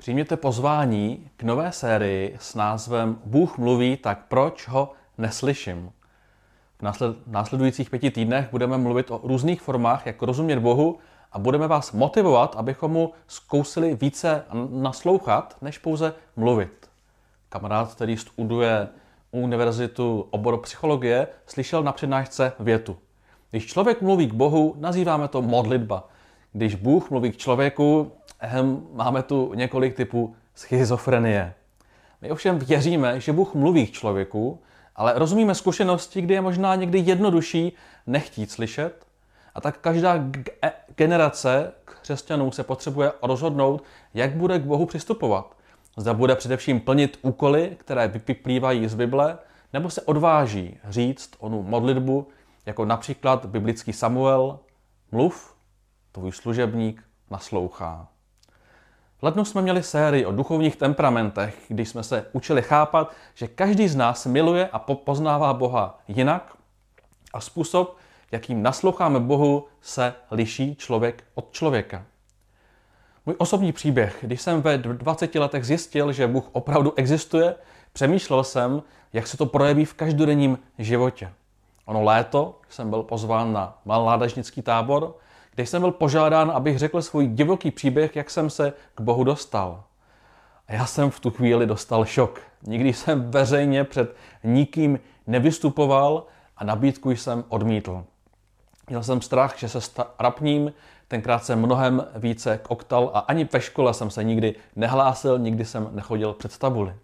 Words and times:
Přijměte 0.00 0.36
pozvání 0.36 1.30
k 1.36 1.42
nové 1.42 1.72
sérii 1.72 2.36
s 2.40 2.54
názvem 2.54 3.18
Bůh 3.24 3.58
mluví, 3.58 3.96
tak 3.96 4.18
proč 4.28 4.68
ho 4.68 4.92
neslyším? 5.18 5.90
V 6.78 7.26
následujících 7.26 7.90
pěti 7.90 8.10
týdnech 8.10 8.48
budeme 8.50 8.78
mluvit 8.78 9.10
o 9.10 9.20
různých 9.24 9.62
formách, 9.62 10.06
jak 10.06 10.22
rozumět 10.22 10.58
Bohu 10.58 10.98
a 11.32 11.38
budeme 11.38 11.68
vás 11.68 11.92
motivovat, 11.92 12.56
abychom 12.56 12.90
mu 12.90 13.12
zkousili 13.26 13.94
více 13.94 14.44
naslouchat, 14.70 15.56
než 15.62 15.78
pouze 15.78 16.14
mluvit. 16.36 16.90
Kamarád, 17.48 17.94
který 17.94 18.16
studuje 18.16 18.88
univerzitu 19.30 20.26
obor 20.30 20.60
psychologie, 20.60 21.26
slyšel 21.46 21.82
na 21.82 21.92
přednášce 21.92 22.52
větu. 22.60 22.96
Když 23.50 23.66
člověk 23.66 24.02
mluví 24.02 24.26
k 24.26 24.34
Bohu, 24.34 24.74
nazýváme 24.78 25.28
to 25.28 25.42
modlitba. 25.42 26.08
Když 26.52 26.74
Bůh 26.74 27.10
mluví 27.10 27.32
k 27.32 27.36
člověku, 27.36 28.12
ehm, 28.40 28.86
máme 28.92 29.22
tu 29.22 29.54
několik 29.54 29.96
typů 29.96 30.34
schizofrenie. 30.54 31.54
My 32.20 32.30
ovšem 32.30 32.58
věříme, 32.58 33.20
že 33.20 33.32
Bůh 33.32 33.54
mluví 33.54 33.86
k 33.86 33.92
člověku, 33.92 34.60
ale 34.96 35.12
rozumíme 35.16 35.54
zkušenosti, 35.54 36.20
kdy 36.20 36.34
je 36.34 36.40
možná 36.40 36.74
někdy 36.74 36.98
jednodušší 36.98 37.72
nechtít 38.06 38.50
slyšet. 38.50 39.06
A 39.54 39.60
tak 39.60 39.78
každá 39.78 40.14
e, 40.62 40.72
generace 40.96 41.72
křesťanů 41.84 42.50
se 42.52 42.62
potřebuje 42.62 43.12
rozhodnout, 43.22 43.84
jak 44.14 44.36
bude 44.36 44.58
k 44.58 44.62
Bohu 44.62 44.86
přistupovat. 44.86 45.56
Zda 45.96 46.14
bude 46.14 46.36
především 46.36 46.80
plnit 46.80 47.18
úkoly, 47.22 47.76
které 47.80 48.08
vyplývají 48.08 48.88
z 48.88 48.94
Bible, 48.94 49.38
nebo 49.72 49.90
se 49.90 50.02
odváží 50.02 50.78
říct 50.88 51.30
onu 51.38 51.62
modlitbu, 51.62 52.28
jako 52.66 52.84
například 52.84 53.46
biblický 53.46 53.92
Samuel, 53.92 54.58
mluv, 55.12 55.56
tvůj 56.12 56.32
služebník 56.32 57.02
naslouchá. 57.30 58.08
V 59.20 59.22
lednu 59.22 59.44
jsme 59.44 59.62
měli 59.62 59.82
sérii 59.82 60.26
o 60.26 60.32
duchovních 60.32 60.76
temperamentech, 60.76 61.64
když 61.68 61.88
jsme 61.88 62.02
se 62.02 62.26
učili 62.32 62.62
chápat, 62.62 63.12
že 63.34 63.48
každý 63.48 63.88
z 63.88 63.96
nás 63.96 64.26
miluje 64.26 64.68
a 64.72 64.78
poznává 64.78 65.54
Boha 65.54 65.98
jinak 66.08 66.56
a 67.32 67.40
způsob, 67.40 67.96
jakým 68.32 68.62
nasloucháme 68.62 69.20
Bohu, 69.20 69.66
se 69.80 70.14
liší 70.30 70.76
člověk 70.76 71.24
od 71.34 71.52
člověka. 71.52 72.04
Můj 73.26 73.34
osobní 73.38 73.72
příběh, 73.72 74.18
když 74.20 74.40
jsem 74.40 74.62
ve 74.62 74.78
20 74.78 75.34
letech 75.34 75.64
zjistil, 75.64 76.12
že 76.12 76.26
Bůh 76.26 76.48
opravdu 76.52 76.92
existuje, 76.96 77.54
přemýšlel 77.92 78.44
jsem, 78.44 78.82
jak 79.12 79.26
se 79.26 79.36
to 79.36 79.46
projeví 79.46 79.84
v 79.84 79.94
každodenním 79.94 80.58
životě. 80.78 81.32
Ono 81.84 82.02
léto 82.02 82.58
jsem 82.68 82.90
byl 82.90 83.02
pozván 83.02 83.52
na 83.52 83.78
mládežnický 83.84 84.62
tábor, 84.62 85.14
kde 85.54 85.66
jsem 85.66 85.82
byl 85.82 85.90
požádán, 85.90 86.50
abych 86.54 86.78
řekl 86.78 87.02
svůj 87.02 87.26
divoký 87.26 87.70
příběh, 87.70 88.16
jak 88.16 88.30
jsem 88.30 88.50
se 88.50 88.72
k 88.94 89.00
Bohu 89.00 89.24
dostal. 89.24 89.84
A 90.68 90.72
já 90.72 90.86
jsem 90.86 91.10
v 91.10 91.20
tu 91.20 91.30
chvíli 91.30 91.66
dostal 91.66 92.04
šok. 92.04 92.40
Nikdy 92.62 92.92
jsem 92.92 93.30
veřejně 93.30 93.84
před 93.84 94.16
nikým 94.44 95.00
nevystupoval 95.26 96.24
a 96.56 96.64
nabídku 96.64 97.10
jsem 97.10 97.44
odmítl. 97.48 98.04
Měl 98.88 99.02
jsem 99.02 99.20
strach, 99.20 99.58
že 99.58 99.68
se 99.68 99.80
strapním, 99.80 100.72
tenkrát 101.08 101.44
jsem 101.44 101.58
mnohem 101.58 102.06
více 102.16 102.60
koktal 102.62 103.10
a 103.14 103.18
ani 103.18 103.48
ve 103.52 103.60
škole 103.60 103.94
jsem 103.94 104.10
se 104.10 104.24
nikdy 104.24 104.54
nehlásil, 104.76 105.38
nikdy 105.38 105.64
jsem 105.64 105.88
nechodil 105.92 106.32
před 106.32 106.58
tabuli. 106.58 106.94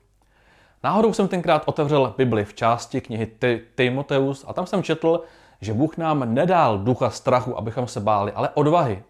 Náhodou 0.85 1.13
jsem 1.13 1.29
tenkrát 1.29 1.63
otevřel 1.67 2.15
Bibli 2.17 2.45
v 2.45 2.55
části 2.55 3.01
knihy 3.01 3.31
Timoteus 3.75 4.45
a 4.49 4.53
tam 4.53 4.67
jsem 4.67 4.83
četl, 4.83 5.21
že 5.61 5.75
Bůh 5.75 5.97
nám 5.97 6.35
nedal 6.35 6.79
ducha 6.79 7.11
strachu, 7.11 7.59
abychom 7.59 7.87
se 7.87 8.01
báli, 8.01 8.33
ale 8.33 8.49
odvahy. 8.55 9.03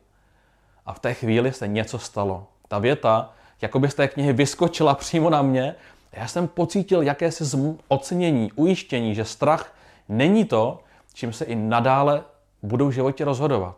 A 0.87 0.93
v 0.93 0.99
té 0.99 1.15
chvíli 1.15 1.53
se 1.53 1.69
něco 1.69 1.99
stalo. 1.99 2.47
Ta 2.69 2.79
věta, 2.79 3.33
jako 3.63 3.79
by 3.79 3.91
z 3.91 3.95
té 3.95 4.09
knihy 4.09 4.33
vyskočila 4.33 4.95
přímo 4.95 5.31
na 5.31 5.43
mě, 5.43 5.75
já 6.13 6.29
jsem 6.29 6.49
pocítil 6.49 7.03
jakési 7.03 7.45
ocenění, 7.89 8.53
ujištění, 8.53 9.15
že 9.15 9.25
strach 9.25 9.75
není 10.09 10.45
to, 10.45 10.81
čím 11.15 11.33
se 11.33 11.45
i 11.45 11.55
nadále 11.55 12.23
budou 12.63 12.89
v 12.89 12.93
životě 12.93 13.25
rozhodovat. 13.25 13.77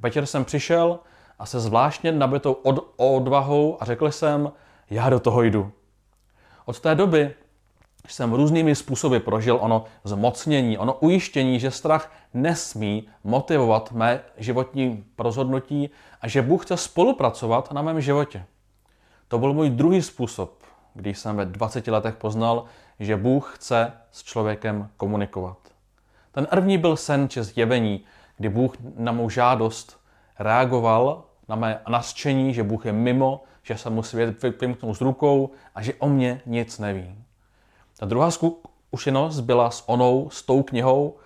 Večer 0.00 0.26
jsem 0.26 0.44
přišel 0.44 0.98
a 1.38 1.46
se 1.46 1.60
zvláštně 1.60 2.12
nabitou 2.12 2.52
od, 2.52 2.92
odvahou 2.96 3.76
a 3.80 3.84
řekl 3.84 4.10
jsem, 4.10 4.52
já 4.90 5.10
do 5.10 5.20
toho 5.20 5.42
jdu. 5.42 5.72
Od 6.64 6.80
té 6.80 6.94
doby 6.94 7.34
jsem 8.06 8.32
různými 8.32 8.74
způsoby 8.74 9.16
prožil 9.16 9.58
ono 9.60 9.84
zmocnění, 10.04 10.78
ono 10.78 10.94
ujištění, 10.94 11.60
že 11.60 11.70
strach 11.70 12.12
nesmí 12.34 13.08
motivovat 13.24 13.92
mé 13.92 14.20
životní 14.36 15.04
rozhodnutí 15.18 15.90
a 16.20 16.28
že 16.28 16.42
Bůh 16.42 16.64
chce 16.64 16.76
spolupracovat 16.76 17.72
na 17.72 17.82
mém 17.82 18.00
životě. 18.00 18.44
To 19.28 19.38
byl 19.38 19.52
můj 19.52 19.70
druhý 19.70 20.02
způsob, 20.02 20.62
když 20.94 21.18
jsem 21.18 21.36
ve 21.36 21.44
20 21.44 21.86
letech 21.86 22.14
poznal, 22.14 22.64
že 23.00 23.16
Bůh 23.16 23.54
chce 23.56 23.92
s 24.10 24.22
člověkem 24.22 24.88
komunikovat. 24.96 25.58
Ten 26.32 26.46
první 26.46 26.78
byl 26.78 26.96
sen 26.96 27.28
či 27.28 27.42
zjevení, 27.42 28.04
kdy 28.36 28.48
Bůh 28.48 28.76
na 28.96 29.12
mou 29.12 29.30
žádost 29.30 30.00
reagoval 30.38 31.24
na 31.48 31.56
mé 31.56 31.80
nařčení, 31.88 32.54
že 32.54 32.62
Bůh 32.62 32.86
je 32.86 32.92
mimo, 32.92 33.42
že 33.62 33.76
se 33.76 33.90
mu 33.90 34.02
svět 34.02 34.42
vymknul 34.60 34.94
z 34.94 35.00
rukou 35.00 35.50
a 35.74 35.82
že 35.82 35.94
o 35.94 36.08
mě 36.08 36.40
nic 36.46 36.78
neví. 36.78 37.24
Ta 37.98 38.06
druhá 38.06 38.30
zkušenost 38.30 39.40
byla 39.40 39.70
s 39.70 39.88
onou, 39.88 40.30
s 40.30 40.42
tou 40.42 40.62
knihou, 40.62 41.16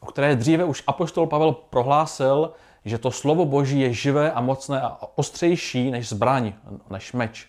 o 0.00 0.06
které 0.06 0.36
dříve 0.36 0.64
už 0.64 0.82
apoštol 0.86 1.26
Pavel 1.26 1.52
prohlásil, 1.52 2.52
že 2.84 2.98
to 2.98 3.10
slovo 3.10 3.44
Boží 3.44 3.80
je 3.80 3.92
živé 3.92 4.32
a 4.32 4.40
mocné 4.40 4.80
a 4.80 4.98
ostřejší 5.14 5.90
než 5.90 6.08
zbraň, 6.08 6.52
než 6.90 7.12
meč. 7.12 7.48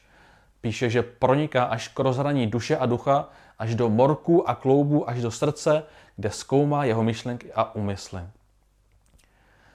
Píše, 0.62 0.90
že 0.90 1.04
proniká 1.04 1.64
až 1.64 1.88
k 1.88 2.00
rozhraní 2.00 2.48
duše 2.48 2.78
a 2.78 2.86
ducha, 2.86 3.30
až 3.60 3.76
do 3.76 3.90
morku 3.90 4.50
a 4.50 4.56
kloubu, 4.56 5.10
až 5.10 5.22
do 5.22 5.32
srdce, 5.32 5.84
kde 6.16 6.30
zkoumá 6.30 6.84
jeho 6.84 7.04
myšlenky 7.04 7.54
a 7.54 7.76
úmysly. 7.76 8.22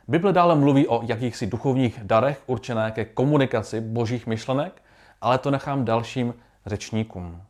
Bible 0.09 0.32
dále 0.32 0.56
mluví 0.56 0.88
o 0.88 1.03
jakýchsi 1.04 1.47
duchovních 1.47 2.00
darech 2.03 2.42
určené 2.47 2.91
ke 2.91 3.04
komunikaci 3.04 3.81
božích 3.81 4.26
myšlenek, 4.26 4.82
ale 5.21 5.38
to 5.38 5.50
nechám 5.50 5.84
dalším 5.84 6.34
řečníkům. 6.66 7.42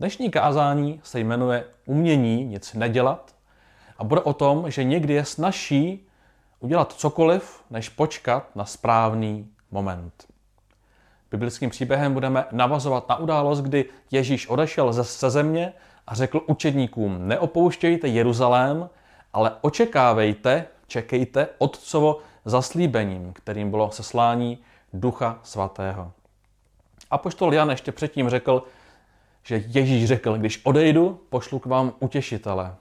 Dnešní 0.00 0.30
kázání 0.30 1.00
se 1.04 1.20
jmenuje 1.20 1.64
Umění 1.86 2.44
nic 2.44 2.74
nedělat 2.74 3.34
a 3.98 4.04
bude 4.04 4.20
o 4.20 4.32
tom, 4.32 4.70
že 4.70 4.84
někdy 4.84 5.14
je 5.14 5.24
snažší 5.24 6.06
udělat 6.60 6.92
cokoliv, 6.92 7.64
než 7.70 7.88
počkat 7.88 8.56
na 8.56 8.64
správný 8.64 9.48
moment. 9.70 10.12
Biblickým 11.30 11.70
příběhem 11.70 12.14
budeme 12.14 12.44
navazovat 12.52 13.08
na 13.08 13.16
událost, 13.16 13.60
kdy 13.60 13.84
Ježíš 14.10 14.48
odešel 14.48 14.92
ze 14.92 15.30
země 15.30 15.72
a 16.06 16.14
řekl 16.14 16.40
učedníkům, 16.46 17.28
neopouštějte 17.28 18.08
Jeruzalém, 18.08 18.90
ale 19.32 19.52
očekávejte, 19.60 20.66
čekejte 20.86 21.48
Otcovo 21.58 22.18
zaslíbením, 22.44 23.32
kterým 23.32 23.70
bylo 23.70 23.90
seslání 23.90 24.58
Ducha 24.92 25.38
Svatého. 25.42 26.12
A 27.10 27.18
poštol 27.18 27.54
Jan 27.54 27.70
ještě 27.70 27.92
předtím 27.92 28.28
řekl, 28.28 28.64
že 29.48 29.62
Ježíš 29.66 30.08
řekl, 30.08 30.38
když 30.38 30.60
odejdu, 30.64 31.20
pošlu 31.28 31.58
k 31.58 31.66
vám 31.66 31.92
utěšitele. 32.00 32.74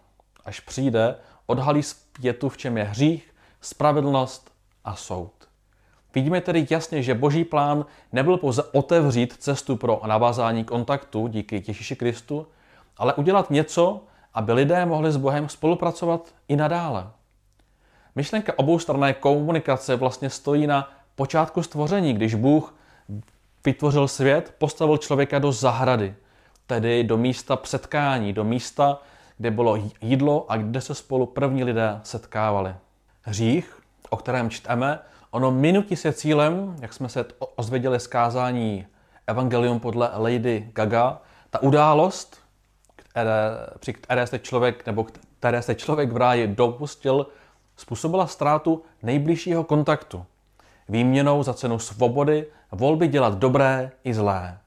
Až 0.45 0.59
přijde, 0.59 1.16
odhalí 1.45 1.83
zpětu, 1.83 2.50
v 2.50 2.57
čem 2.57 2.78
je 2.78 2.83
hřích, 2.83 3.35
spravedlnost 3.61 4.51
a 4.85 4.95
soud. 4.95 5.31
Vidíme 6.16 6.41
tedy 6.41 6.67
jasně, 6.69 7.03
že 7.03 7.13
boží 7.13 7.44
plán 7.44 7.85
nebyl 8.11 8.38
pouze 8.38 8.63
otevřít 8.63 9.33
cestu 9.33 9.75
pro 9.75 10.01
navázání 10.07 10.63
kontaktu 10.63 11.28
díky 11.28 11.63
Ježíši 11.67 11.95
Kristu, 11.95 12.47
ale 12.97 13.13
udělat 13.13 13.49
něco, 13.49 14.03
aby 14.34 14.53
lidé 14.53 14.85
mohli 14.85 15.11
s 15.11 15.17
Bohem 15.17 15.49
spolupracovat 15.49 16.35
i 16.47 16.55
nadále. 16.55 17.07
Myšlenka 18.16 18.53
oboustranné 18.55 19.13
komunikace 19.13 19.95
vlastně 19.95 20.29
stojí 20.29 20.67
na 20.67 20.91
počátku 21.16 21.63
stvoření, 21.63 22.13
když 22.13 22.35
Bůh 22.35 22.75
vytvořil 23.66 24.07
svět, 24.07 24.55
postavil 24.57 24.97
člověka 24.97 25.40
do 25.40 25.52
zahrady, 25.52 26.16
tedy 26.67 27.03
do 27.03 27.17
místa 27.17 27.55
předkání, 27.55 28.34
do 28.34 28.43
místa, 28.43 29.02
kde 29.37 29.52
bylo 29.52 29.78
jídlo 30.02 30.46
a 30.49 30.58
kde 30.58 30.81
se 30.81 30.96
spolu 30.96 31.25
první 31.25 31.64
lidé 31.64 31.99
setkávali. 32.03 32.75
Hřích, 33.22 33.79
o 34.09 34.17
kterém 34.17 34.49
čteme, 34.49 34.99
ono 35.31 35.52
minutí 35.52 35.96
se 35.96 36.14
cílem, 36.14 36.75
jak 36.81 36.93
jsme 36.93 37.09
se 37.09 37.25
ozvěděli 37.55 37.99
z 37.99 38.08
kázání 38.08 38.85
Evangelium 39.28 39.79
podle 39.79 40.11
Lady 40.17 40.69
Gaga, 40.73 41.22
ta 41.49 41.61
událost, 41.61 42.37
které, 42.96 43.31
při 43.79 43.93
které 43.93 44.28
se 44.28 44.40
člověk, 44.40 44.85
nebo 44.85 45.05
které 45.40 45.61
se 45.61 45.75
člověk 45.75 46.11
v 46.11 46.17
ráji 46.17 46.47
dopustil, 46.47 47.28
způsobila 47.75 48.28
ztrátu 48.28 48.84
nejbližšího 49.03 49.63
kontaktu. 49.63 50.25
Výměnou 50.90 51.43
za 51.43 51.53
cenu 51.53 51.79
svobody 51.79 52.47
volby 52.72 53.08
dělat 53.08 53.34
dobré 53.34 53.91
i 54.03 54.13
zlé. 54.13 54.58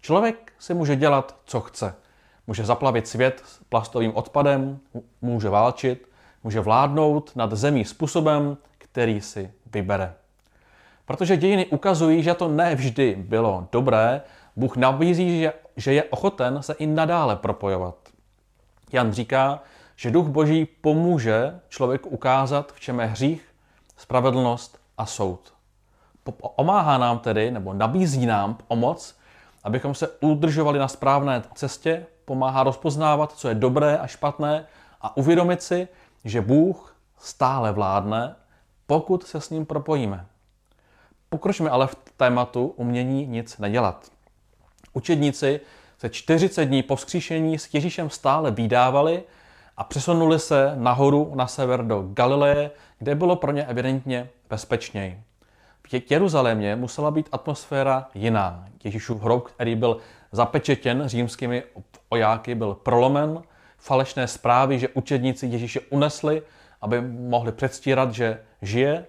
Člověk 0.00 0.52
si 0.58 0.74
může 0.74 0.96
dělat, 0.96 1.36
co 1.44 1.60
chce. 1.60 1.94
Může 2.46 2.64
zaplavit 2.64 3.08
svět 3.08 3.42
plastovým 3.68 4.16
odpadem, 4.16 4.78
může 5.22 5.48
válčit, 5.48 6.08
může 6.44 6.60
vládnout 6.60 7.36
nad 7.36 7.52
zemí 7.52 7.84
způsobem, 7.84 8.56
který 8.78 9.20
si 9.20 9.52
vybere. 9.72 10.14
Protože 11.04 11.36
dějiny 11.36 11.66
ukazují, 11.66 12.22
že 12.22 12.34
to 12.34 12.48
ne 12.48 12.74
vždy 12.74 13.16
bylo 13.18 13.68
dobré, 13.72 14.22
Bůh 14.56 14.76
nabízí, 14.76 15.40
že, 15.40 15.52
že 15.76 15.92
je 15.92 16.04
ochoten 16.04 16.62
se 16.62 16.72
i 16.72 16.86
nadále 16.86 17.36
propojovat. 17.36 17.94
Jan 18.92 19.12
říká, 19.12 19.60
že 19.96 20.10
duch 20.10 20.26
boží 20.26 20.64
pomůže 20.64 21.60
člověku 21.68 22.08
ukázat, 22.08 22.72
v 22.72 22.80
čem 22.80 23.00
je 23.00 23.06
hřích, 23.06 23.48
spravedlnost 23.96 24.78
a 24.98 25.06
soud. 25.06 25.52
Pomáhá 26.56 26.98
nám 26.98 27.18
tedy, 27.18 27.50
nebo 27.50 27.72
nabízí 27.74 28.26
nám 28.26 28.54
pomoc, 28.54 29.18
abychom 29.64 29.94
se 29.94 30.08
udržovali 30.20 30.78
na 30.78 30.88
správné 30.88 31.42
cestě, 31.54 32.06
pomáhá 32.24 32.62
rozpoznávat, 32.62 33.32
co 33.32 33.48
je 33.48 33.54
dobré 33.54 33.98
a 33.98 34.06
špatné 34.06 34.66
a 35.00 35.16
uvědomit 35.16 35.62
si, 35.62 35.88
že 36.24 36.40
Bůh 36.40 36.96
stále 37.18 37.72
vládne, 37.72 38.36
pokud 38.86 39.26
se 39.26 39.40
s 39.40 39.50
ním 39.50 39.66
propojíme. 39.66 40.26
Pokročme 41.28 41.70
ale 41.70 41.86
v 41.86 41.96
tématu 42.16 42.66
umění 42.66 43.26
nic 43.26 43.58
nedělat. 43.58 44.10
Učedníci 44.92 45.60
se 45.98 46.08
40 46.08 46.64
dní 46.64 46.82
po 46.82 46.96
vzkříšení 46.96 47.58
s 47.58 47.74
Ježíšem 47.74 48.10
stále 48.10 48.50
vydávali 48.50 49.22
a 49.76 49.84
přesunuli 49.84 50.38
se 50.38 50.72
nahoru 50.74 51.32
na 51.34 51.46
sever 51.46 51.82
do 51.82 52.02
Galileje, 52.12 52.70
kde 52.98 53.14
bylo 53.14 53.36
pro 53.36 53.52
ně 53.52 53.66
evidentně 53.66 54.28
bezpečněji. 54.50 55.22
Jeruzalémě 56.10 56.76
musela 56.76 57.10
být 57.10 57.28
atmosféra 57.32 58.08
jiná. 58.14 58.66
Ježíšův 58.84 59.22
hrob, 59.22 59.48
který 59.48 59.76
byl 59.76 59.96
zapečetěn 60.32 61.02
římskými 61.06 61.62
ojáky, 62.08 62.54
byl 62.54 62.74
prolomen. 62.74 63.42
Falešné 63.78 64.28
zprávy, 64.28 64.78
že 64.78 64.88
učedníci 64.88 65.46
Ježíše 65.46 65.80
unesli, 65.80 66.42
aby 66.80 67.00
mohli 67.00 67.52
předstírat, 67.52 68.14
že 68.14 68.40
žije, 68.62 69.06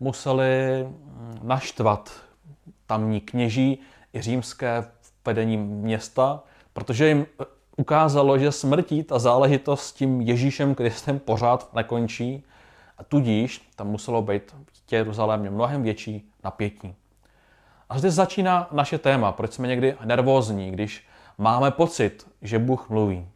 museli 0.00 0.86
naštvat 1.42 2.12
tamní 2.86 3.20
kněží 3.20 3.78
i 4.14 4.20
římské 4.22 4.84
vedení 5.26 5.56
města, 5.56 6.42
protože 6.72 7.08
jim 7.08 7.26
ukázalo, 7.76 8.38
že 8.38 8.52
smrtí 8.52 9.02
ta 9.02 9.18
záležitost 9.18 9.82
s 9.82 9.92
tím 9.92 10.20
Ježíšem 10.20 10.74
Kristem 10.74 11.18
pořád 11.18 11.74
nekončí 11.74 12.44
a 12.98 13.04
tudíž 13.04 13.70
tam 13.76 13.86
muselo 13.86 14.22
být 14.22 14.54
v 14.86 14.92
Jeruzalémě 14.92 15.50
mnohem 15.50 15.82
větší 15.82 16.30
napětí. 16.44 16.94
A 17.88 17.98
zde 17.98 18.10
začíná 18.10 18.68
naše 18.72 18.98
téma, 18.98 19.32
proč 19.32 19.52
jsme 19.52 19.68
někdy 19.68 19.96
nervózní, 20.04 20.70
když 20.70 21.06
máme 21.38 21.70
pocit, 21.70 22.26
že 22.42 22.58
Bůh 22.58 22.90
mluví. 22.90 23.28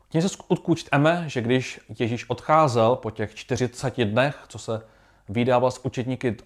V 0.00 0.10
knize 0.10 0.28
skutku 0.28 0.74
čteme, 0.74 1.24
že 1.26 1.40
když 1.40 1.80
Ježíš 1.98 2.30
odcházel 2.30 2.96
po 2.96 3.10
těch 3.10 3.34
40 3.34 4.04
dnech, 4.04 4.44
co 4.48 4.58
se 4.58 4.82
vydával 5.28 5.70
s 5.70 5.84
učetníky 5.84 6.36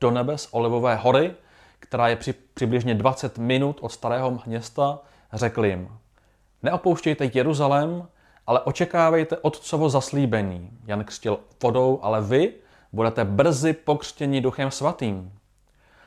do 0.00 0.10
nebe 0.10 0.38
z 0.38 0.48
Olivové 0.50 0.96
hory, 0.96 1.34
která 1.78 2.08
je 2.08 2.16
při, 2.16 2.32
přibližně 2.32 2.94
20 2.94 3.38
minut 3.38 3.78
od 3.80 3.88
starého 3.88 4.40
města, 4.46 4.98
řekl 5.32 5.64
jim, 5.64 5.88
neopouštějte 6.62 7.30
Jeruzalém, 7.34 8.08
ale 8.46 8.60
očekávejte 8.60 9.36
otcovo 9.36 9.88
zaslíbení. 9.88 10.70
Jan 10.86 11.04
křtil 11.04 11.38
vodou, 11.62 11.98
ale 12.02 12.20
vy 12.20 12.52
budete 12.92 13.24
brzy 13.24 13.72
pokřtěni 13.72 14.40
duchem 14.40 14.70
svatým. 14.70 15.32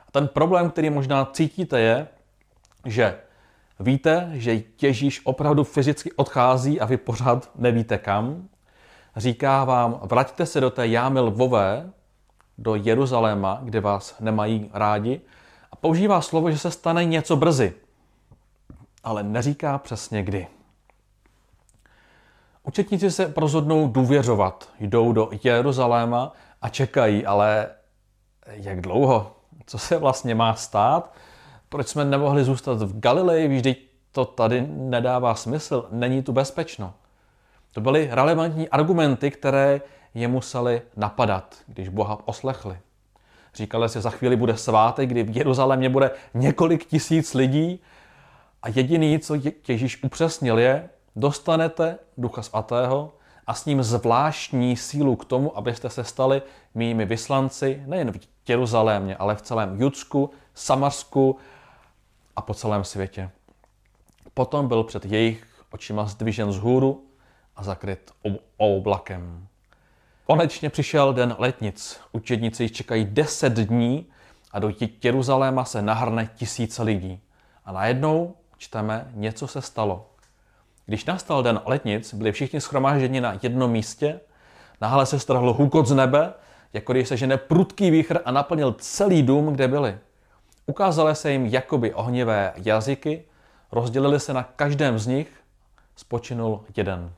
A 0.07 0.11
ten 0.11 0.27
problém, 0.27 0.69
který 0.69 0.89
možná 0.89 1.25
cítíte, 1.25 1.79
je, 1.79 2.07
že 2.85 3.19
víte, 3.79 4.29
že 4.33 4.61
Ježíš 4.81 5.21
opravdu 5.23 5.63
fyzicky 5.63 6.11
odchází 6.11 6.81
a 6.81 6.85
vy 6.85 6.97
pořád 6.97 7.49
nevíte 7.55 7.97
kam. 7.97 8.47
Říká 9.15 9.63
vám, 9.63 9.99
vraťte 10.03 10.45
se 10.45 10.61
do 10.61 10.69
té 10.69 10.87
jámy 10.87 11.19
lvové, 11.19 11.91
do 12.57 12.75
Jeruzaléma, 12.75 13.59
kde 13.63 13.81
vás 13.81 14.15
nemají 14.19 14.69
rádi, 14.73 15.21
a 15.71 15.75
používá 15.75 16.21
slovo, 16.21 16.51
že 16.51 16.57
se 16.57 16.71
stane 16.71 17.05
něco 17.05 17.35
brzy, 17.35 17.73
ale 19.03 19.23
neříká 19.23 19.77
přesně 19.77 20.23
kdy. 20.23 20.47
Učetníci 22.67 23.11
se 23.11 23.33
rozhodnou 23.37 23.87
důvěřovat, 23.87 24.69
jdou 24.79 25.11
do 25.11 25.29
Jeruzaléma 25.43 26.33
a 26.61 26.69
čekají, 26.69 27.25
ale 27.25 27.67
jak 28.47 28.81
dlouho? 28.81 29.35
Co 29.65 29.77
se 29.77 29.97
vlastně 29.97 30.35
má 30.35 30.55
stát? 30.55 31.13
Proč 31.69 31.87
jsme 31.87 32.05
nemohli 32.05 32.43
zůstat 32.43 32.81
v 32.81 32.99
Galileji? 32.99 33.47
Vždyť 33.47 33.89
to 34.11 34.25
tady 34.25 34.67
nedává 34.69 35.35
smysl, 35.35 35.87
není 35.91 36.23
tu 36.23 36.31
bezpečno. 36.31 36.93
To 37.71 37.81
byly 37.81 38.09
relevantní 38.11 38.69
argumenty, 38.69 39.31
které 39.31 39.81
je 40.13 40.27
museli 40.27 40.81
napadat, 40.95 41.55
když 41.67 41.89
Boha 41.89 42.17
oslechli. 42.25 42.77
Říkali 43.55 43.89
si, 43.89 44.01
za 44.01 44.09
chvíli 44.09 44.35
bude 44.35 44.57
svátek, 44.57 45.09
kdy 45.09 45.23
v 45.23 45.37
Jeruzalémě 45.37 45.89
bude 45.89 46.11
několik 46.33 46.85
tisíc 46.85 47.33
lidí 47.33 47.79
a 48.63 48.69
jediný, 48.69 49.19
co 49.19 49.35
Ježíš 49.67 50.03
upřesnil, 50.03 50.59
je, 50.59 50.89
dostanete 51.17 51.97
Ducha 52.17 52.41
Svatého 52.41 53.13
a 53.47 53.53
s 53.53 53.65
ním 53.65 53.83
zvláštní 53.83 54.77
sílu 54.77 55.15
k 55.15 55.25
tomu, 55.25 55.57
abyste 55.57 55.89
se 55.89 56.03
stali 56.03 56.41
mými 56.75 57.05
vyslanci 57.05 57.83
nejen 57.85 58.11
v 58.11 58.19
Jeruzalémě, 58.47 59.15
ale 59.15 59.35
v 59.35 59.41
celém 59.41 59.81
Judsku, 59.81 60.29
Samarsku 60.53 61.37
a 62.35 62.41
po 62.41 62.53
celém 62.53 62.83
světě. 62.83 63.29
Potom 64.33 64.67
byl 64.67 64.83
před 64.83 65.05
jejich 65.05 65.45
očima 65.71 66.05
zdvižen 66.05 66.51
z 66.51 66.57
hůru 66.57 67.05
a 67.55 67.63
zakryt 67.63 68.11
oblakem. 68.57 69.47
Konečně 70.25 70.69
přišel 70.69 71.13
den 71.13 71.35
letnic. 71.39 71.99
Učedníci 72.11 72.69
čekají 72.69 73.05
deset 73.05 73.53
dní 73.53 74.05
a 74.51 74.59
do 74.59 74.71
Jeruzaléma 75.03 75.65
se 75.65 75.81
nahrne 75.81 76.29
tisíce 76.35 76.83
lidí. 76.83 77.21
A 77.65 77.71
najednou 77.71 78.35
čteme, 78.57 79.11
něco 79.13 79.47
se 79.47 79.61
stalo. 79.61 80.09
Když 80.87 81.05
nastal 81.05 81.43
den 81.43 81.61
letnic, 81.65 82.13
byli 82.13 82.31
všichni 82.31 82.61
schromážděni 82.61 83.21
na 83.21 83.39
jednom 83.43 83.71
místě, 83.71 84.19
náhle 84.81 85.05
se 85.05 85.19
strhl 85.19 85.53
hukot 85.53 85.87
z 85.87 85.95
nebe, 85.95 86.33
jako 86.73 86.93
když 86.93 87.07
se 87.07 87.17
žene 87.17 87.37
prudký 87.37 87.91
výchr 87.91 88.19
a 88.25 88.31
naplnil 88.31 88.75
celý 88.79 89.23
dům, 89.23 89.53
kde 89.53 89.67
byli. 89.67 89.97
Ukázaly 90.65 91.15
se 91.15 91.31
jim 91.31 91.45
jakoby 91.45 91.93
ohnivé 91.93 92.53
jazyky, 92.55 93.23
rozdělili 93.71 94.19
se 94.19 94.33
na 94.33 94.43
každém 94.43 94.99
z 94.99 95.07
nich, 95.07 95.27
spočinul 95.95 96.63
jeden. 96.77 97.11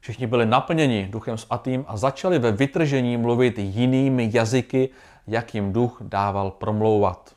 Všichni 0.00 0.26
byli 0.26 0.46
naplněni 0.46 1.08
duchem 1.10 1.38
svatým 1.38 1.84
a 1.88 1.96
začali 1.96 2.38
ve 2.38 2.52
vytržení 2.52 3.16
mluvit 3.16 3.58
jinými 3.58 4.30
jazyky, 4.32 4.88
jak 5.26 5.54
jim 5.54 5.72
duch 5.72 5.98
dával 6.00 6.50
promlouvat. 6.50 7.33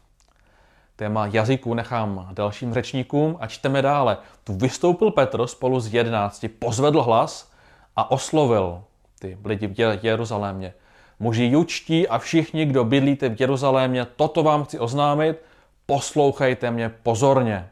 Téma 0.98 1.26
jazyků 1.26 1.74
nechám 1.74 2.30
dalším 2.32 2.74
řečníkům 2.74 3.38
a 3.40 3.48
čteme 3.48 3.82
dále. 3.82 4.18
Tu 4.44 4.54
vystoupil 4.54 5.12
Petr 5.12 5.48
spolu 5.48 5.80
s 5.80 5.94
jedenácti, 5.94 6.48
pozvedl 6.48 7.02
hlas 7.02 7.52
a 7.96 8.12
oslovil 8.12 8.84
ty 9.20 9.38
lidi 9.46 9.68
v 9.68 10.06
Jeruzalémě. 10.06 10.74
Muži 11.20 11.46
jučtí 11.46 12.08
a 12.08 12.18
všichni, 12.18 12.66
kdo 12.66 12.84
bydlíte 12.84 13.30
v 13.30 13.42
Jeruzalémě, 13.42 14.06
toto 14.16 14.44
vám 14.44 14.64
chci 14.64 14.80
oznámit, 14.80 15.38
poslouchejte 15.86 16.72
mě 16.72 16.90
pozorně. 16.90 17.70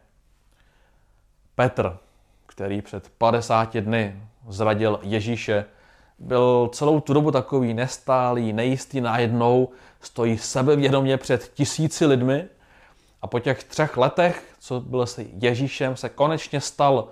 Petr, 1.56 1.98
který 2.46 2.82
před 2.82 3.10
50 3.18 3.78
dny 3.78 4.22
zradil 4.48 5.00
Ježíše, 5.04 5.66
byl 6.20 6.70
celou 6.74 7.00
tu 7.00 7.14
dobu 7.14 7.32
takový 7.32 7.74
nestálý, 7.74 8.54
nejistý 8.54 9.02
najednou, 9.02 9.70
stojí 10.02 10.38
sebevědomě 10.38 11.18
před 11.18 11.52
tisíci 11.54 12.06
lidmi 12.06 12.48
a 13.26 13.28
po 13.28 13.40
těch 13.40 13.64
třech 13.64 13.98
letech, 13.98 14.56
co 14.60 14.80
byl 14.82 15.06
s 15.06 15.20
Ježíšem, 15.34 15.96
se 15.96 16.10
konečně 16.10 16.62
stal 16.62 17.08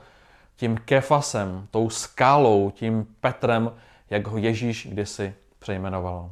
tím 0.55 0.77
kefasem, 0.77 1.67
tou 1.71 1.89
skálou, 1.89 2.71
tím 2.71 3.07
Petrem, 3.19 3.71
jak 4.09 4.27
ho 4.27 4.37
Ježíš 4.37 4.87
kdysi 4.91 5.35
přejmenoval. 5.59 6.31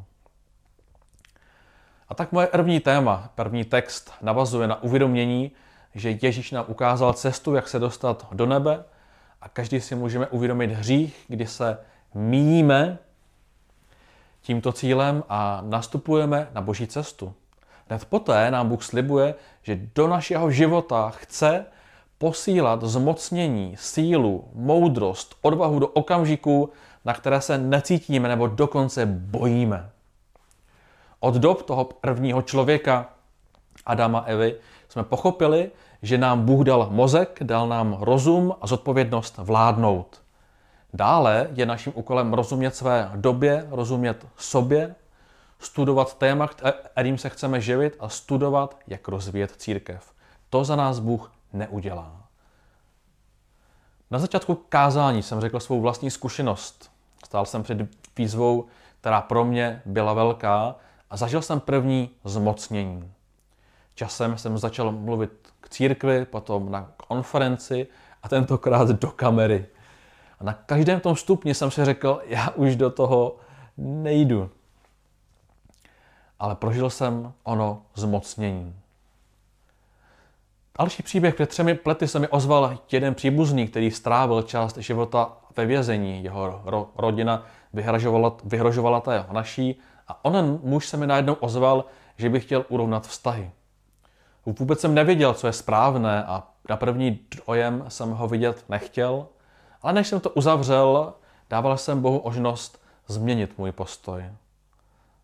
A 2.09 2.13
tak 2.13 2.31
moje 2.31 2.47
první 2.47 2.79
téma, 2.79 3.29
první 3.35 3.63
text 3.63 4.13
navazuje 4.21 4.67
na 4.67 4.83
uvědomění, 4.83 5.51
že 5.95 6.17
Ježíš 6.21 6.51
nám 6.51 6.65
ukázal 6.67 7.13
cestu, 7.13 7.55
jak 7.55 7.67
se 7.67 7.79
dostat 7.79 8.27
do 8.31 8.45
nebe 8.45 8.83
a 9.41 9.49
každý 9.49 9.81
si 9.81 9.95
můžeme 9.95 10.27
uvědomit 10.27 10.71
hřích, 10.71 11.25
kdy 11.27 11.47
se 11.47 11.77
míníme 12.13 12.97
tímto 14.41 14.71
cílem 14.71 15.23
a 15.29 15.61
nastupujeme 15.65 16.49
na 16.53 16.61
boží 16.61 16.87
cestu. 16.87 17.33
Hned 17.91 18.05
poté 18.05 18.51
nám 18.51 18.69
Bůh 18.69 18.83
slibuje, 18.83 19.35
že 19.63 19.79
do 19.95 20.07
našeho 20.07 20.51
života 20.51 21.09
chce 21.09 21.65
posílat 22.17 22.83
zmocnění, 22.83 23.75
sílu, 23.79 24.47
moudrost, 24.53 25.35
odvahu 25.41 25.79
do 25.79 25.87
okamžiků, 25.87 26.69
na 27.05 27.13
které 27.13 27.41
se 27.41 27.57
necítíme 27.57 28.29
nebo 28.29 28.47
dokonce 28.47 29.05
bojíme. 29.05 29.89
Od 31.19 31.35
dob 31.35 31.61
toho 31.61 31.85
prvního 31.85 32.41
člověka, 32.41 33.09
Adama 33.85 34.19
Evy, 34.19 34.55
jsme 34.89 35.03
pochopili, 35.03 35.71
že 36.01 36.17
nám 36.17 36.45
Bůh 36.45 36.65
dal 36.65 36.87
mozek, 36.91 37.39
dal 37.43 37.67
nám 37.67 37.97
rozum 37.99 38.55
a 38.61 38.67
zodpovědnost 38.67 39.37
vládnout. 39.37 40.21
Dále 40.93 41.47
je 41.53 41.65
naším 41.65 41.93
úkolem 41.95 42.33
rozumět 42.33 42.75
své 42.75 43.11
době, 43.15 43.67
rozumět 43.69 44.25
sobě, 44.37 44.95
studovat 45.61 46.17
téma, 46.17 46.47
kterým 46.47 47.17
se 47.17 47.29
chceme 47.29 47.61
živit 47.61 47.95
a 47.99 48.09
studovat, 48.09 48.77
jak 48.87 49.07
rozvíjet 49.07 49.51
církev. 49.51 50.13
To 50.49 50.63
za 50.63 50.75
nás 50.75 50.99
Bůh 50.99 51.31
neudělá. 51.53 52.21
Na 54.11 54.19
začátku 54.19 54.55
kázání 54.55 55.23
jsem 55.23 55.41
řekl 55.41 55.59
svou 55.59 55.81
vlastní 55.81 56.11
zkušenost. 56.11 56.91
Stál 57.25 57.45
jsem 57.45 57.63
před 57.63 57.77
výzvou, 58.17 58.65
která 59.01 59.21
pro 59.21 59.45
mě 59.45 59.81
byla 59.85 60.13
velká 60.13 60.75
a 61.09 61.17
zažil 61.17 61.41
jsem 61.41 61.59
první 61.59 62.09
zmocnění. 62.23 63.11
Časem 63.95 64.37
jsem 64.37 64.57
začal 64.57 64.91
mluvit 64.91 65.31
k 65.61 65.69
církvi, 65.69 66.25
potom 66.25 66.71
na 66.71 66.91
konferenci 67.07 67.87
a 68.23 68.29
tentokrát 68.29 68.87
do 68.87 69.11
kamery. 69.11 69.65
A 70.39 70.43
na 70.43 70.53
každém 70.53 70.99
tom 70.99 71.15
stupni 71.15 71.53
jsem 71.53 71.71
si 71.71 71.85
řekl, 71.85 72.21
já 72.25 72.49
už 72.49 72.75
do 72.75 72.89
toho 72.89 73.37
nejdu. 73.77 74.49
Ale 76.41 76.55
prožil 76.55 76.89
jsem 76.89 77.33
ono 77.43 77.81
zmocnění. 77.95 78.75
Další 80.79 81.03
příběh 81.03 81.35
před 81.35 81.49
třemi 81.49 81.79
lety 81.85 82.07
se 82.07 82.19
mi 82.19 82.27
ozval 82.27 82.77
jeden 82.91 83.15
příbuzný, 83.15 83.67
který 83.67 83.91
strávil 83.91 84.41
část 84.41 84.77
života 84.77 85.37
ve 85.57 85.65
vězení. 85.65 86.23
Jeho 86.23 86.61
ro- 86.65 86.87
rodina 86.95 87.45
vyhrožovala, 87.73 88.37
vyhrožovala 88.43 89.01
té 89.01 89.25
naší 89.31 89.79
a 90.07 90.25
onen 90.25 90.59
muž 90.63 90.87
se 90.87 90.97
mi 90.97 91.07
najednou 91.07 91.33
ozval, 91.33 91.85
že 92.17 92.29
by 92.29 92.39
chtěl 92.39 92.65
urovnat 92.69 93.07
vztahy. 93.07 93.51
Vůbec 94.45 94.79
jsem 94.79 94.93
nevěděl, 94.93 95.33
co 95.33 95.47
je 95.47 95.53
správné 95.53 96.23
a 96.23 96.43
na 96.69 96.77
první 96.77 97.19
dojem 97.47 97.85
jsem 97.87 98.11
ho 98.11 98.27
vidět 98.27 98.65
nechtěl, 98.69 99.27
ale 99.81 99.93
než 99.93 100.07
jsem 100.07 100.19
to 100.19 100.29
uzavřel, 100.29 101.13
dával 101.49 101.77
jsem 101.77 102.01
Bohu 102.01 102.21
možnost 102.25 102.81
změnit 103.07 103.57
můj 103.57 103.71
postoj. 103.71 104.23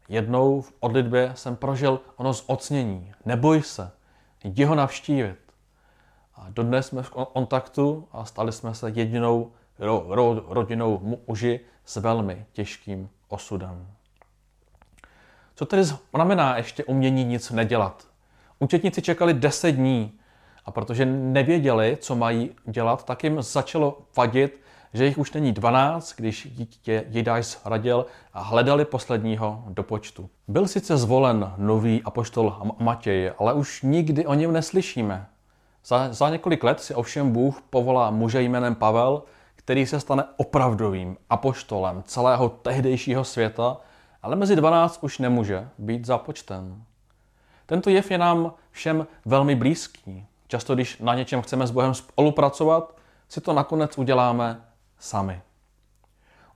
Jednou 0.09 0.61
v 0.61 0.73
odlitbě 0.79 1.31
jsem 1.35 1.55
prožil 1.55 1.99
ono 2.15 2.33
zocnění. 2.33 3.13
Neboj 3.25 3.61
se, 3.61 3.91
jdi 4.43 4.63
ho 4.63 4.75
navštívit. 4.75 5.37
A 6.35 6.45
dodnes 6.49 6.87
jsme 6.87 7.03
v 7.03 7.09
kontaktu 7.09 8.07
a 8.11 8.25
stali 8.25 8.51
jsme 8.51 8.73
se 8.73 8.89
jedinou 8.89 9.51
ro, 9.79 10.05
ro, 10.07 10.43
rodinou 10.47 11.19
muži 11.27 11.59
s 11.85 11.95
velmi 11.95 12.45
těžkým 12.51 13.09
osudem. 13.27 13.87
Co 15.55 15.65
tedy 15.65 15.83
znamená 15.83 16.57
ještě 16.57 16.83
umění 16.83 17.23
nic 17.23 17.51
nedělat? 17.51 18.07
Učetníci 18.59 19.01
čekali 19.01 19.33
10 19.33 19.71
dní 19.71 20.19
a 20.65 20.71
protože 20.71 21.05
nevěděli, 21.05 21.97
co 22.01 22.15
mají 22.15 22.55
dělat, 22.65 23.05
tak 23.05 23.23
jim 23.23 23.41
začalo 23.41 24.01
vadit, 24.17 24.61
že 24.93 25.05
jich 25.05 25.17
už 25.17 25.31
není 25.31 25.51
12, 25.51 26.13
když 26.17 26.47
dítě 26.51 27.03
Jidáš 27.09 27.57
radil 27.65 28.05
a 28.33 28.41
hledali 28.41 28.85
posledního 28.85 29.63
do 29.67 29.83
počtu. 29.83 30.29
Byl 30.47 30.67
sice 30.67 30.97
zvolen 30.97 31.53
nový 31.57 32.03
apoštol 32.03 32.57
Matěj, 32.79 33.31
ale 33.39 33.53
už 33.53 33.81
nikdy 33.81 34.25
o 34.25 34.33
něm 34.33 34.53
neslyšíme. 34.53 35.27
Za, 35.85 36.13
za 36.13 36.29
několik 36.29 36.63
let 36.63 36.79
si 36.79 36.95
ovšem 36.95 37.31
Bůh 37.31 37.61
povolá 37.69 38.11
muže 38.11 38.41
jménem 38.41 38.75
Pavel, 38.75 39.23
který 39.55 39.85
se 39.85 39.99
stane 39.99 40.23
opravdovým 40.37 41.17
apoštolem 41.29 42.03
celého 42.05 42.49
tehdejšího 42.49 43.23
světa, 43.23 43.77
ale 44.23 44.35
mezi 44.35 44.55
12 44.55 44.99
už 45.01 45.19
nemůže 45.19 45.69
být 45.77 46.05
započten. 46.05 46.83
Tento 47.65 47.89
jev 47.89 48.11
je 48.11 48.17
nám 48.17 48.53
všem 48.71 49.07
velmi 49.25 49.55
blízký. 49.55 50.25
Často, 50.47 50.75
když 50.75 50.97
na 50.97 51.15
něčem 51.15 51.41
chceme 51.41 51.67
s 51.67 51.71
Bohem 51.71 51.93
spolupracovat, 51.93 52.95
si 53.29 53.41
to 53.41 53.53
nakonec 53.53 53.97
uděláme 53.97 54.61
sami. 54.99 55.41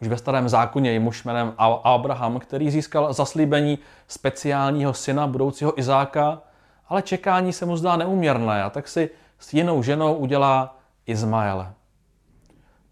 Už 0.02 0.08
ve 0.08 0.18
starém 0.18 0.50
zákoně 0.50 0.92
je 0.92 1.00
muž 1.00 1.24
jménem 1.24 1.54
Abraham, 1.84 2.40
který 2.40 2.72
získal 2.72 3.14
zaslíbení 3.14 3.80
speciálního 4.08 4.94
syna 4.94 5.28
budoucího 5.28 5.80
Izáka, 5.80 6.42
ale 6.90 7.02
čekání 7.02 7.54
se 7.54 7.66
mu 7.66 7.78
zdá 7.78 7.96
neuměrné 7.96 8.64
a 8.64 8.70
tak 8.70 8.88
si 8.88 9.10
s 9.40 9.54
jinou 9.54 9.84
ženou 9.84 10.16
udělá 10.16 10.78
Izmaele. 11.06 11.74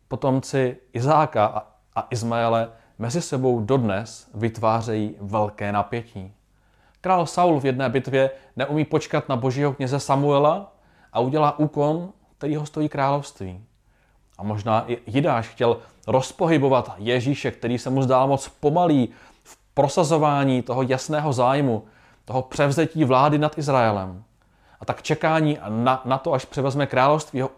Potomci 0.08 0.78
Izáka 0.94 1.66
a 1.96 2.08
Izmaele 2.10 2.70
mezi 3.00 3.22
sebou 3.22 3.60
dodnes 3.60 4.30
vytvářejí 4.34 5.16
velké 5.22 5.72
napětí. 5.72 6.34
Král 7.02 7.26
Saul 7.26 7.60
v 7.60 7.66
jedné 7.66 7.90
bitvě 7.90 8.32
neumí 8.56 8.86
počkat 8.86 9.30
na 9.30 9.36
božího 9.36 9.74
kněze 9.74 10.00
Samuela 10.00 10.76
a 11.14 11.20
udělá 11.20 11.60
úkon, 11.60 12.14
který 12.38 12.56
ho 12.56 12.66
stojí 12.66 12.90
království. 12.90 13.66
A 14.40 14.44
možná 14.44 14.92
i 14.92 14.98
Jidáš 15.08 15.48
chtěl 15.48 15.78
rozpohybovat 16.08 16.92
Ježíše, 16.98 17.52
který 17.52 17.78
se 17.78 17.90
mu 17.90 18.02
zdál 18.02 18.28
moc 18.28 18.50
pomalý 18.50 19.10
v 19.44 19.58
prosazování 19.74 20.62
toho 20.62 20.82
jasného 20.82 21.34
zájmu, 21.34 21.84
toho 22.26 22.42
převzetí 22.42 23.04
vlády 23.04 23.38
nad 23.38 23.58
Izraelem. 23.58 24.24
A 24.80 24.86
tak 24.86 25.02
čekání 25.02 25.58
na, 25.70 26.02
na 26.06 26.18
to, 26.18 26.34
až 26.34 26.46
převezme 26.46 26.88
království, 26.88 27.42
ho 27.42 27.50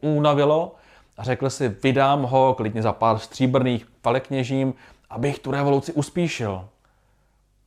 unavilo 0.00 0.74
a 1.16 1.24
řekl 1.24 1.50
si, 1.50 1.68
vydám 1.68 2.22
ho 2.22 2.54
klidně 2.54 2.82
za 2.82 2.92
pár 2.92 3.18
stříbrných 3.18 3.86
palekněžím, 4.02 4.74
abych 5.10 5.38
tu 5.38 5.50
revoluci 5.50 5.92
uspíšil. 5.92 6.68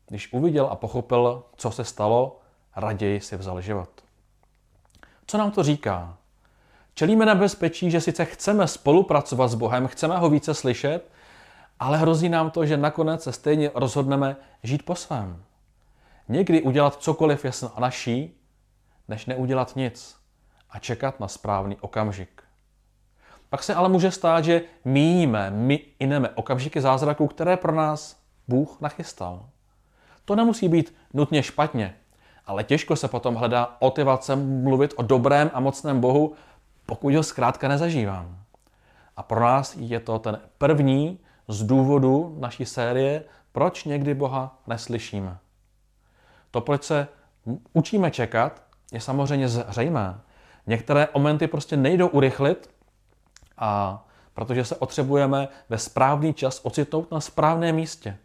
Když 0.08 0.34
uviděl 0.34 0.66
a 0.66 0.76
pochopil, 0.76 1.44
co 1.56 1.72
se 1.72 1.84
stalo, 1.84 2.40
raději 2.76 3.22
si 3.22 3.38
vzal 3.38 3.62
život. 3.62 3.90
Co 5.28 5.38
nám 5.38 5.52
to 5.52 5.64
říká? 5.64 6.18
Čelíme 6.96 7.26
nebezpečí, 7.26 7.92
že 7.92 8.02
sice 8.02 8.26
chceme 8.26 8.68
spolupracovat 8.68 9.48
s 9.48 9.56
Bohem, 9.56 9.88
chceme 9.88 10.18
ho 10.18 10.30
více 10.30 10.54
slyšet, 10.54 11.12
ale 11.80 11.98
hrozí 11.98 12.30
nám 12.30 12.52
to, 12.52 12.66
že 12.66 12.78
nakonec 12.78 13.24
se 13.24 13.32
stejně 13.32 13.72
rozhodneme 13.76 14.36
žít 14.64 14.86
po 14.86 14.96
svém. 14.96 15.44
Někdy 16.30 16.62
udělat 16.62 16.96
cokoliv 16.96 17.46
je 17.46 17.52
naší, 17.80 18.38
než 19.08 19.26
neudělat 19.26 19.76
nic 19.76 20.16
a 20.70 20.80
čekat 20.80 21.20
na 21.20 21.28
správný 21.28 21.78
okamžik. 21.82 22.44
Pak 23.50 23.64
se 23.64 23.74
ale 23.76 23.90
může 23.90 24.12
stát, 24.12 24.44
že 24.44 24.62
míjíme, 24.86 25.52
my 25.52 25.80
ineme 26.00 26.30
okamžiky 26.30 26.82
zázraků, 26.82 27.28
které 27.28 27.58
pro 27.58 27.76
nás 27.76 28.20
Bůh 28.48 28.82
nachystal. 28.82 29.46
To 30.26 30.36
nemusí 30.36 30.70
být 30.70 30.96
nutně 31.14 31.44
špatně, 31.44 31.96
ale 32.46 32.64
těžko 32.64 32.96
se 32.96 33.08
potom 33.08 33.36
hledá 33.36 33.78
motivace 33.82 34.36
mluvit 34.36 34.94
o 34.96 35.02
dobrém 35.02 35.52
a 35.54 35.60
mocném 35.60 36.02
Bohu, 36.02 36.34
pokud 36.86 37.16
ho 37.16 37.24
zkrátka 37.24 37.68
nezažívám. 37.68 38.38
A 39.18 39.24
pro 39.24 39.40
nás 39.40 39.75
je 39.80 40.00
to 40.00 40.20
ten 40.20 40.40
první 40.58 41.20
z 41.48 41.63
důvodu 41.63 42.36
naší 42.40 42.66
série, 42.66 43.24
proč 43.52 43.84
někdy 43.84 44.13
Boha 44.13 44.58
neslyšíme. 44.68 45.38
To, 46.52 46.62
proč 46.62 46.84
se 46.84 47.08
učíme 47.74 48.12
čekat, 48.12 48.63
je 48.92 49.02
samozřejmě 49.02 49.48
zřejmé. 49.48 50.20
Některé 50.68 51.08
momenty 51.13 51.48
prostě 51.48 51.78
nejdou 51.78 52.08
urychlit, 52.08 52.70
a 53.58 54.04
protože 54.34 54.66
se 54.66 54.75
potřebujeme 54.75 55.48
ve 55.70 55.78
správný 55.78 56.34
čas 56.34 56.60
ocitnout 56.63 57.12
na 57.12 57.20
správném 57.20 57.75
místě. 57.75 58.18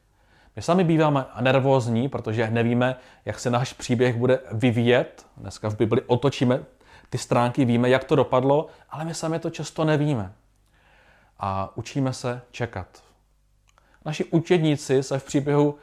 My 0.57 0.62
sami 0.62 0.85
býváme 0.85 1.25
nervózní, 1.41 2.09
protože 2.09 2.50
nevíme, 2.50 2.97
jak 3.25 3.38
se 3.38 3.50
náš 3.50 3.73
příběh 3.73 4.17
bude 4.17 4.41
vyvíjet. 4.53 5.27
Dneska 5.37 5.71
v 5.71 5.77
Bibli 5.77 6.03
otočíme 6.03 6.61
ty 7.11 7.19
stránky, 7.19 7.65
víme, 7.65 7.88
jak 7.88 8.05
to 8.05 8.17
dopadlo, 8.17 8.67
ale 8.91 9.05
my 9.05 9.15
sami 9.15 9.38
to 9.38 9.50
často 9.50 9.85
nevíme. 9.85 10.33
A 11.38 11.71
učíme 11.75 12.12
se 12.12 12.41
čekat. 12.50 12.87
Naši 14.05 14.25
učedníci 14.25 15.03
se 15.03 15.19
v 15.19 15.25
příběhu 15.25 15.79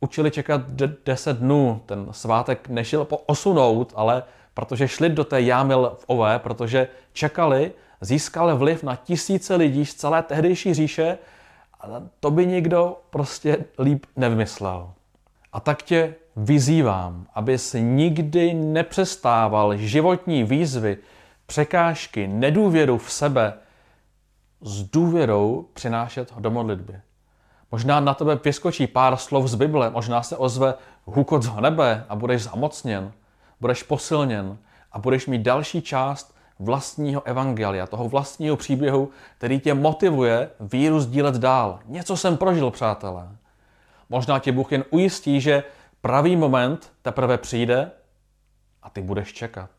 učili 0.00 0.30
čekat 0.30 0.60
10 1.04 1.36
dnů. 1.36 1.82
Ten 1.86 2.06
svátek 2.10 2.68
nešel 2.68 3.06
osunout, 3.26 3.92
ale 3.96 4.22
protože 4.54 4.88
šli 4.88 5.08
do 5.08 5.24
té 5.24 5.40
jámy 5.40 5.74
v 5.74 6.04
Ové, 6.06 6.38
protože 6.38 6.88
čekali, 7.12 7.72
získal 8.00 8.56
vliv 8.56 8.82
na 8.82 8.96
tisíce 8.96 9.54
lidí 9.56 9.86
z 9.86 9.94
celé 9.94 10.22
tehdejší 10.22 10.74
říše 10.74 11.18
a 11.80 11.86
to 12.20 12.30
by 12.30 12.46
nikdo 12.46 13.00
prostě 13.10 13.64
líp 13.78 14.06
nevymyslel. 14.16 14.92
A 15.52 15.60
tak 15.60 15.82
tě 15.82 16.14
vyzývám, 16.36 17.26
abys 17.34 17.76
nikdy 17.78 18.54
nepřestával 18.54 19.76
životní 19.76 20.44
výzvy, 20.44 20.98
překážky, 21.46 22.26
nedůvěru 22.26 22.98
v 22.98 23.12
sebe 23.12 23.54
s 24.60 24.82
důvěrou 24.82 25.66
přinášet 25.72 26.32
do 26.38 26.50
modlitby. 26.50 27.00
Možná 27.72 28.00
na 28.00 28.14
tebe 28.14 28.38
vyskočí 28.44 28.86
pár 28.86 29.16
slov 29.16 29.46
z 29.46 29.54
Bible, 29.54 29.90
možná 29.90 30.22
se 30.22 30.36
ozve 30.36 30.74
hukot 31.04 31.42
z 31.42 31.60
nebe 31.60 32.04
a 32.08 32.16
budeš 32.16 32.42
zamocněn, 32.42 33.12
budeš 33.60 33.82
posilněn 33.82 34.58
a 34.92 34.98
budeš 34.98 35.26
mít 35.26 35.42
další 35.42 35.82
část 35.82 36.34
vlastního 36.58 37.22
evangelia, 37.26 37.86
toho 37.86 38.08
vlastního 38.08 38.56
příběhu, 38.56 39.10
který 39.38 39.60
tě 39.60 39.74
motivuje 39.74 40.50
víru 40.60 41.00
sdílet 41.00 41.34
dál. 41.34 41.78
Něco 41.86 42.16
jsem 42.16 42.36
prožil, 42.36 42.70
přátelé. 42.70 43.28
Možná 44.08 44.38
tě 44.38 44.52
Bůh 44.52 44.72
jen 44.72 44.84
ujistí, 44.90 45.40
že 45.40 45.62
pravý 46.02 46.36
moment 46.36 46.92
teprve 47.02 47.38
přijde 47.38 47.90
a 48.82 48.90
ty 48.90 49.02
budeš 49.02 49.32
čekat. 49.32 49.70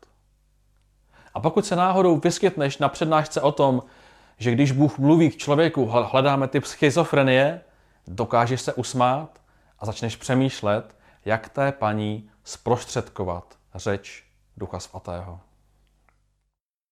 A 1.34 1.40
pokud 1.40 1.66
se 1.66 1.76
náhodou 1.76 2.16
vyskytneš 2.16 2.78
na 2.78 2.88
přednášce 2.88 3.40
o 3.40 3.52
tom, 3.52 3.82
že 4.38 4.52
když 4.52 4.72
Bůh 4.72 4.98
mluví 4.98 5.30
k 5.30 5.36
člověku, 5.36 5.86
hledáme 5.86 6.48
typ 6.48 6.64
schizofrenie, 6.64 7.60
dokážeš 8.06 8.60
se 8.60 8.72
usmát 8.72 9.40
a 9.78 9.86
začneš 9.86 10.16
přemýšlet, 10.16 10.96
jak 11.24 11.48
té 11.48 11.72
paní 11.72 12.30
zprostředkovat 12.44 13.58
řeč 13.74 14.24
Ducha 14.56 14.80
Svatého. 14.80 15.40